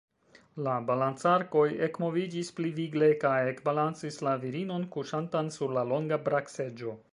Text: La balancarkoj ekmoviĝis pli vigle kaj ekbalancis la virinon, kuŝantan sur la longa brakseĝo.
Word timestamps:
La 0.67 0.71
balancarkoj 0.85 1.65
ekmoviĝis 1.87 2.49
pli 2.61 2.71
vigle 2.79 3.11
kaj 3.25 3.35
ekbalancis 3.51 4.19
la 4.29 4.35
virinon, 4.47 4.89
kuŝantan 4.97 5.55
sur 5.59 5.79
la 5.79 5.85
longa 5.95 6.23
brakseĝo. 6.29 6.99